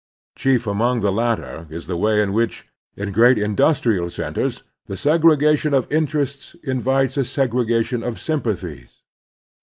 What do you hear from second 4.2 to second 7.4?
ters, the segregation of interests invites a